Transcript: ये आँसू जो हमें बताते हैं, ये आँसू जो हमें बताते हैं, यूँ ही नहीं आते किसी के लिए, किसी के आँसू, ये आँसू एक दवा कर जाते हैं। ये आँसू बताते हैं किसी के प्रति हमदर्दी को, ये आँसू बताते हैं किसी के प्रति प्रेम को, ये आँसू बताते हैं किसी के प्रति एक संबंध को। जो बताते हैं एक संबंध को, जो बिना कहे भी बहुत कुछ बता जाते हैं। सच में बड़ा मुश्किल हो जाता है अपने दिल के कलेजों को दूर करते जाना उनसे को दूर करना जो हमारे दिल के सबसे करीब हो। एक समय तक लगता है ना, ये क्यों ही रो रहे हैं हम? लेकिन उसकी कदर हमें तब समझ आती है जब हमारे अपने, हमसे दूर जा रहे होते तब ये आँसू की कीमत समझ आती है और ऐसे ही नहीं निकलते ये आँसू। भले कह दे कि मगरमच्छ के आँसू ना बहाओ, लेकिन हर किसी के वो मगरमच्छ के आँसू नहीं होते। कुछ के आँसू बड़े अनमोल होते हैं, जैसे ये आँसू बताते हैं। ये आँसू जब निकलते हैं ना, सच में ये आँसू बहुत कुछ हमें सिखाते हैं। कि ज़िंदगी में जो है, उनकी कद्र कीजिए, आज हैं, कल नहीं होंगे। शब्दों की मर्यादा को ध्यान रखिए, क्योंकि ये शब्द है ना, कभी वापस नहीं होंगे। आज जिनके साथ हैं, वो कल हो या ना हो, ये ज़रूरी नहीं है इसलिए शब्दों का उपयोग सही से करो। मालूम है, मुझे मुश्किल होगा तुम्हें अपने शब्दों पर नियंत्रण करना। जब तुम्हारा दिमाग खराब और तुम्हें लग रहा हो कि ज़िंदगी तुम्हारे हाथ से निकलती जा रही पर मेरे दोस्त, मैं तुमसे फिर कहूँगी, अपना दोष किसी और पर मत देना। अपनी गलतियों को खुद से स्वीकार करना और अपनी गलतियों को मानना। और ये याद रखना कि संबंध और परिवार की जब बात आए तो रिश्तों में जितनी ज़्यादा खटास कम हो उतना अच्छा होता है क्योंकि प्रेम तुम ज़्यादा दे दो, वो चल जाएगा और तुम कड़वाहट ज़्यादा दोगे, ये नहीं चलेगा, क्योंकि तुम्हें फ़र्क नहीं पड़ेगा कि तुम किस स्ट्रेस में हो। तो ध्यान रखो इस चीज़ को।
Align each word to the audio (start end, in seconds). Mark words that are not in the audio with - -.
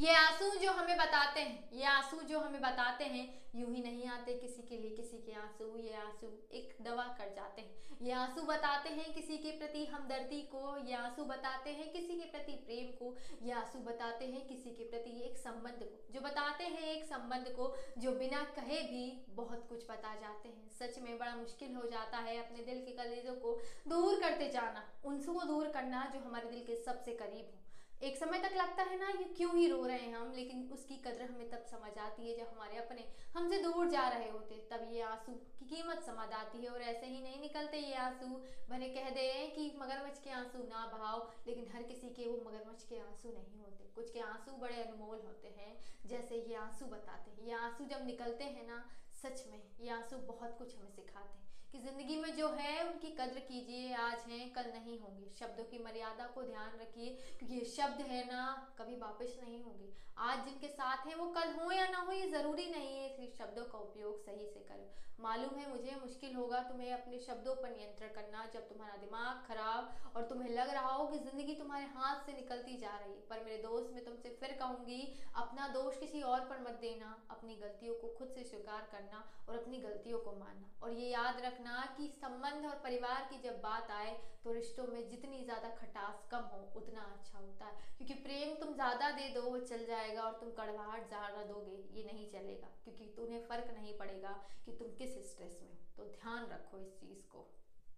ये 0.00 0.12
आँसू 0.14 0.50
जो 0.58 0.70
हमें 0.72 0.96
बताते 0.96 1.40
हैं, 1.40 1.70
ये 1.72 1.84
आँसू 1.84 2.20
जो 2.20 2.38
हमें 2.40 2.60
बताते 2.60 3.04
हैं, 3.04 3.24
यूँ 3.56 3.72
ही 3.74 3.82
नहीं 3.82 4.06
आते 4.08 4.34
किसी 4.34 4.62
के 4.62 4.76
लिए, 4.76 4.90
किसी 4.90 5.18
के 5.18 5.32
आँसू, 5.32 5.76
ये 5.78 5.94
आँसू 5.94 6.26
एक 6.52 6.76
दवा 6.82 7.04
कर 7.18 7.32
जाते 7.36 7.62
हैं। 7.62 7.98
ये 8.02 8.12
आँसू 8.12 8.42
बताते 8.42 8.88
हैं 8.88 9.12
किसी 9.14 9.36
के 9.38 9.50
प्रति 9.50 9.84
हमदर्दी 9.86 10.40
को, 10.42 10.62
ये 10.86 10.94
आँसू 10.94 11.24
बताते 11.24 11.70
हैं 11.70 11.90
किसी 11.92 12.16
के 12.16 12.30
प्रति 12.30 12.52
प्रेम 12.52 12.86
को, 12.92 13.14
ये 13.42 13.52
आँसू 13.52 13.78
बताते 13.78 14.24
हैं 14.24 14.46
किसी 14.48 14.70
के 14.70 14.84
प्रति 14.84 15.10
एक 15.24 15.36
संबंध 15.38 15.84
को। 15.84 16.12
जो 16.12 16.20
बताते 16.20 16.64
हैं 16.64 16.88
एक 16.94 17.04
संबंध 17.04 17.52
को, 17.56 17.74
जो 17.98 18.12
बिना 18.12 18.42
कहे 18.56 18.82
भी 18.82 19.06
बहुत 19.34 19.66
कुछ 19.68 19.84
बता 19.84 20.14
जाते 20.14 20.48
हैं। 20.48 20.68
सच 20.78 20.98
में 20.98 21.18
बड़ा 21.18 21.34
मुश्किल 21.36 21.74
हो 21.74 21.88
जाता 21.88 22.18
है 22.18 22.38
अपने 22.38 22.64
दिल 22.64 22.84
के 22.86 22.96
कलेजों 22.96 23.34
को 23.36 23.58
दूर 23.88 24.20
करते 24.20 24.48
जाना 24.48 24.88
उनसे 25.04 25.32
को 25.32 25.46
दूर 25.46 25.68
करना 25.68 26.10
जो 26.14 26.20
हमारे 26.20 26.50
दिल 26.50 26.64
के 26.64 26.82
सबसे 26.84 27.12
करीब 27.14 27.50
हो। 27.54 27.58
एक 28.02 28.16
समय 28.16 28.38
तक 28.38 28.54
लगता 28.56 28.82
है 28.82 28.98
ना, 28.98 29.08
ये 29.08 29.24
क्यों 29.36 29.54
ही 29.56 29.66
रो 29.68 29.86
रहे 29.86 29.98
हैं 29.98 30.14
हम? 30.14 30.32
लेकिन 30.32 30.68
उसकी 30.72 30.96
कदर 30.96 31.24
हमें 31.24 31.50
तब 31.50 31.64
समझ 31.70 31.90
आती 31.98 32.28
है 32.28 32.36
जब 32.36 32.52
हमारे 32.54 32.76
अपने, 32.76 33.04
हमसे 33.36 33.58
दूर 33.62 33.88
जा 33.88 34.08
रहे 34.08 34.30
होते 34.30 34.68
तब 34.70 34.88
ये 34.92 35.00
आँसू 35.00 35.32
की 35.58 35.66
कीमत 35.66 36.02
समझ 36.02 36.28
आती 36.32 36.58
है 36.58 36.70
और 36.70 36.82
ऐसे 36.82 37.06
ही 37.06 37.20
नहीं 37.22 37.40
निकलते 37.40 37.78
ये 37.78 37.94
आँसू। 37.94 38.26
भले 38.70 38.88
कह 38.88 39.10
दे 39.10 39.26
कि 39.56 39.66
मगरमच्छ 39.80 40.18
के 40.18 40.30
आँसू 40.30 40.58
ना 40.58 40.86
बहाओ, 40.86 41.28
लेकिन 41.46 41.68
हर 41.74 41.82
किसी 41.82 42.10
के 42.10 42.28
वो 42.28 42.36
मगरमच्छ 42.50 42.82
के 42.84 42.98
आँसू 42.98 43.32
नहीं 43.32 43.60
होते। 43.60 43.90
कुछ 43.94 44.10
के 44.10 44.20
आँसू 44.20 44.56
बड़े 44.56 44.82
अनमोल 44.82 45.18
होते 45.18 45.48
हैं, 45.48 45.76
जैसे 46.06 46.36
ये 46.36 46.54
आँसू 46.54 46.86
बताते 46.86 47.30
हैं। 47.30 47.46
ये 47.46 47.52
आँसू 47.54 47.84
जब 47.84 48.06
निकलते 48.06 48.44
हैं 48.44 48.66
ना, 48.66 48.84
सच 49.22 49.44
में 49.50 49.62
ये 49.80 49.90
आँसू 49.90 50.18
बहुत 50.26 50.58
कुछ 50.58 50.76
हमें 50.76 50.90
सिखाते 50.90 51.38
हैं। 51.38 51.49
कि 51.72 51.78
ज़िंदगी 51.78 52.16
में 52.16 52.36
जो 52.36 52.48
है, 52.48 52.88
उनकी 52.88 53.08
कद्र 53.10 53.40
कीजिए, 53.40 53.92
आज 53.94 54.24
हैं, 54.30 54.52
कल 54.52 54.70
नहीं 54.74 54.98
होंगे। 54.98 55.28
शब्दों 55.38 55.64
की 55.64 55.78
मर्यादा 55.78 56.26
को 56.26 56.42
ध्यान 56.42 56.78
रखिए, 56.80 57.10
क्योंकि 57.38 57.54
ये 57.54 57.64
शब्द 57.64 58.00
है 58.00 58.24
ना, 58.26 58.40
कभी 58.78 58.96
वापस 58.96 59.38
नहीं 59.42 59.62
होंगे। 59.62 59.92
आज 60.18 60.44
जिनके 60.44 60.68
साथ 60.68 61.06
हैं, 61.06 61.14
वो 61.14 61.26
कल 61.26 61.52
हो 61.52 61.70
या 61.72 61.86
ना 61.86 61.98
हो, 61.98 62.12
ये 62.12 62.30
ज़रूरी 62.30 62.70
नहीं 62.70 62.96
है 62.96 63.06
इसलिए 63.12 63.34
शब्दों 63.38 63.64
का 63.64 63.78
उपयोग 63.78 64.20
सही 64.24 64.46
से 64.46 64.60
करो। 64.60 64.90
मालूम 65.20 65.58
है, 65.58 65.68
मुझे 65.70 65.94
मुश्किल 65.96 66.34
होगा 66.34 66.58
तुम्हें 66.68 66.92
अपने 66.92 67.18
शब्दों 67.20 67.54
पर 67.54 67.70
नियंत्रण 67.70 68.08
करना। 68.10 68.44
जब 68.54 68.68
तुम्हारा 68.68 68.96
दिमाग 68.98 69.42
खराब 69.48 70.14
और 70.16 70.22
तुम्हें 70.28 70.48
लग 70.50 70.70
रहा 70.70 70.92
हो 70.92 71.06
कि 71.06 71.18
ज़िंदगी 71.20 71.54
तुम्हारे 71.54 71.84
हाथ 71.96 72.24
से 72.26 72.32
निकलती 72.32 72.76
जा 72.78 72.96
रही 72.96 73.14
पर 73.30 73.44
मेरे 73.44 73.56
दोस्त, 73.58 73.90
मैं 73.92 74.04
तुमसे 74.04 74.30
फिर 74.40 74.56
कहूँगी, 74.60 75.00
अपना 75.36 75.66
दोष 75.70 75.98
किसी 75.98 76.22
और 76.24 76.40
पर 76.50 76.60
मत 76.60 76.78
देना। 76.80 77.10
अपनी 77.30 77.54
गलतियों 77.56 77.94
को 77.94 78.08
खुद 78.18 78.28
से 78.30 78.44
स्वीकार 78.44 78.88
करना 78.92 79.24
और 79.48 79.54
अपनी 79.56 79.78
गलतियों 79.80 80.18
को 80.20 80.32
मानना। 80.34 80.70
और 80.82 80.92
ये 80.92 81.08
याद 81.08 81.40
रखना 81.44 81.84
कि 81.96 82.08
संबंध 82.16 82.66
और 82.66 82.80
परिवार 82.84 83.26
की 83.30 83.38
जब 83.40 83.60
बात 83.62 83.90
आए 83.92 84.16
तो 84.44 84.52
रिश्तों 84.52 84.86
में 84.86 85.08
जितनी 85.08 85.42
ज़्यादा 85.42 85.68
खटास 85.76 86.26
कम 86.30 86.44
हो 86.52 86.60
उतना 86.76 87.00
अच्छा 87.10 87.38
होता 87.38 87.66
है 87.66 87.88
क्योंकि 87.96 88.14
प्रेम 88.22 88.54
तुम 88.56 88.69
ज़्यादा 88.80 89.10
दे 89.10 89.28
दो, 89.28 89.40
वो 89.42 89.58
चल 89.60 89.84
जाएगा 89.86 90.22
और 90.22 90.32
तुम 90.32 90.50
कड़वाहट 90.50 91.08
ज़्यादा 91.08 91.42
दोगे, 91.44 91.72
ये 91.92 92.04
नहीं 92.04 92.28
चलेगा, 92.30 92.68
क्योंकि 92.84 93.12
तुम्हें 93.16 93.40
फ़र्क 93.48 93.74
नहीं 93.74 93.96
पड़ेगा 93.98 94.30
कि 94.64 94.72
तुम 94.72 94.94
किस 94.98 95.18
स्ट्रेस 95.30 95.58
में 95.62 95.70
हो। 95.70 95.76
तो 95.96 96.04
ध्यान 96.12 96.46
रखो 96.46 96.78
इस 96.78 96.94
चीज़ 97.00 97.26
को। 97.26 97.42